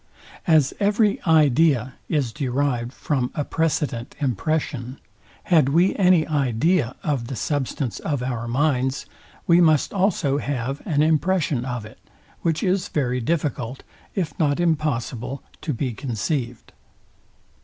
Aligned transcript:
As 0.47 0.73
every 0.79 1.21
idea 1.27 1.93
is 2.09 2.33
derived 2.33 2.91
from 2.91 3.29
a 3.35 3.45
precedent 3.45 4.15
impression, 4.19 4.97
had 5.43 5.69
we 5.69 5.93
any 5.95 6.25
idea 6.25 6.95
of 7.03 7.27
the 7.27 7.35
substance 7.35 7.99
of 7.99 8.23
our 8.23 8.47
minds, 8.47 9.05
we 9.45 9.61
must 9.61 9.93
also 9.93 10.39
have 10.39 10.81
an 10.87 11.03
impression 11.03 11.65
of 11.65 11.85
it; 11.85 11.99
which 12.41 12.63
is 12.63 12.87
very 12.87 13.19
difficult, 13.21 13.83
if 14.15 14.33
not 14.39 14.59
impossible, 14.59 15.43
to 15.61 15.71
be 15.71 15.93
conceived. 15.93 16.73